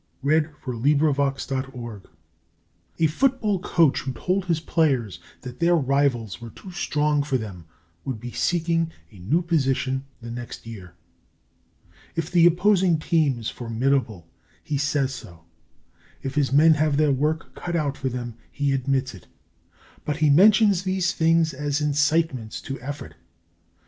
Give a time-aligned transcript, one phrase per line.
[0.23, 1.13] Miriam Teichner.
[1.13, 2.13] HOLD FAST
[2.97, 7.65] A football coach who told his players that their rivals were too strong for them
[8.03, 10.95] would be seeking a new position the next year.
[12.15, 14.27] If the opposing team is formidable,
[14.63, 15.43] he says so;
[16.23, 19.27] if his men have their work cut out for them, he admits it;
[20.03, 23.13] but he mentions these things as incitements to effort.